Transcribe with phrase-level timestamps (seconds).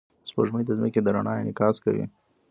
[0.27, 2.05] سپوږمۍ د ځمکې د رڼا انعکاس کوي